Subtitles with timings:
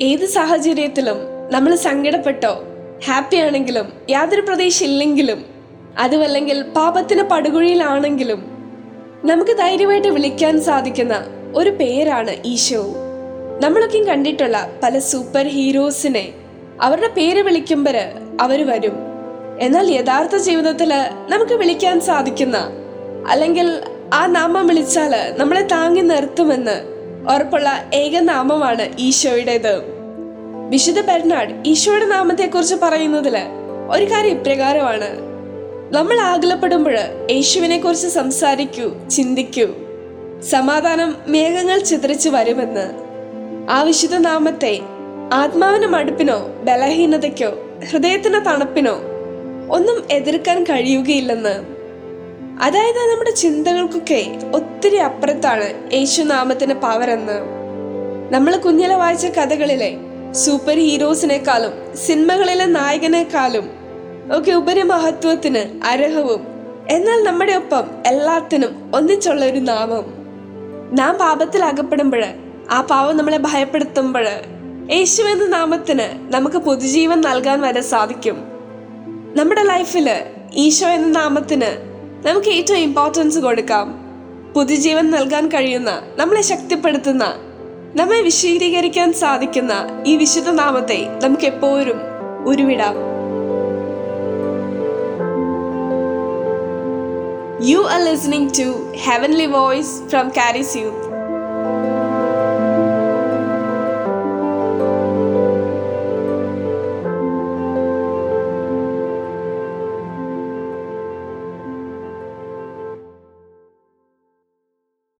[0.00, 1.18] ഏത് സാഹചര്യത്തിലും
[1.50, 2.64] നമ്മൾ സങ്കടപ്പെട്ടോ
[3.06, 5.44] ഹാപ്പി ആണെങ്കിലും യാതൊരു പ്രതീക്ഷ ഇല്ലെങ്കിലും
[5.98, 8.44] അതുമല്ലെങ്കിൽ പാപത്തിന് പടുകുഴിയിലാണെങ്കിലും
[9.24, 12.94] നമുക്ക് ധൈര്യമായിട്ട് വിളിക്കാൻ സാധിക്കുന്ന ഒരു പേരാണ് ഈശോ.
[13.62, 16.32] നമ്മളൊക്കെ കണ്ടിട്ടുള്ള പല സൂപ്പർ ഹീറോസിനെ
[16.80, 17.96] അവരുടെ പേര് വിളിക്കുമ്പോൾ
[18.40, 18.96] അവർ വരും.
[19.60, 20.92] എന്നാൽ യഥാർത്ഥ ജീവിതത്തിൽ
[21.28, 22.56] നമുക്ക് വിളിക്കാൻ സാധിക്കുന്ന
[23.26, 23.82] അല്ലെങ്കിൽ
[24.14, 26.95] ആ നാമം വിളിച്ചാൽ നമ്മളെ താങ്ങി നിർത്തുമെന്ന്
[27.34, 29.82] ഉറപ്പുള്ള ഏകനാമമാണ് ഈശോയുടേത്.
[30.70, 33.36] വിശുദ്ധ ബെർണാഡ് ഈശോയുടെ നാമത്തെക്കുറിച്ച് പറയുന്നതിൽ
[33.90, 35.08] ഒരു കാര്യം ഇപ്രകാരമാണ്.
[35.94, 36.94] നമ്മൾ ആകുലപ്പെടുമ്പോൾ
[37.30, 39.66] യേശുവിനെ കുറിച്ച് സംസാരിക്കൂ ചിന്തിക്കൂ.
[40.42, 42.90] സമാധാനം മേഘങ്ങൾ ചിത്രിച്ചു വരുമെന്ന്.
[43.70, 44.80] ആ വിശുദ്ധ നാമത്തെ
[45.32, 48.92] ആത്മാവിന് മടുപ്പിനോ ബലഹീനതയ്ക്കോ ഹൃദയത്തിന് തണുപ്പിനോ
[49.70, 51.75] ഒന്നും എതിർക്കാൻ കഴിയുകയില്ലെന്ന്.
[52.60, 57.42] അതായത് നമ്മുടെ ചിന്തകൾക്കൊക്കെ ഒത്തിരി അപ്പുറത്താണ് പവർ എന്ന്.
[58.34, 59.96] നമ്മൾ കുഞ്ഞിലെ വായിച്ച കഥകളിലെ
[60.32, 63.70] സൂപ്പർ ഹീറോസിനേക്കാളും സിനിമകളിലെ നായകനേക്കാളും
[64.36, 66.46] ഒക്കെ ഉപരി മഹത്വത്തിന് അർഹവും.
[66.90, 70.04] എന്നാൽ നമ്മുടെ ഒപ്പം എല്ലാത്തിനും ഒന്നിച്ചുള്ള ഒരു നാമം.
[70.92, 72.24] നാം പാപത്തിൽ അകപ്പെടുമ്പോൾ
[72.70, 74.26] ആ പാവം നമ്മളെ ഭയപ്പെടുത്തുമ്പോൾ
[74.92, 78.44] യേശു എന്ന നാമത്തിന് നമുക്ക് പുതുജീവൻ നൽകാൻ വരെ സാധിക്കും.
[79.36, 81.95] നമ്മുടെ ലൈഫിൽ ഈശോ എന്ന നാമത്തിന്
[82.26, 83.88] നമുക്ക് ഏറ്റവും ഇമ്പോർട്ടൻസ് കൊടുക്കാം
[84.54, 87.24] പുതുജീവൻ നൽകാൻ കഴിയുന്ന നമ്മളെ ശക്തിപ്പെടുത്തുന്ന
[87.96, 89.74] നമ്മെ വിശദീകരിക്കാൻ സാധിക്കുന്ന
[90.06, 92.00] ഈ വിശുദ്ധ നാമത്തെ നമുക്ക് എപ്പോഴും
[92.46, 92.96] ഉരുവിടാം
[97.66, 98.68] you are listening to
[99.04, 101.04] heavenly voice from Charis Youth.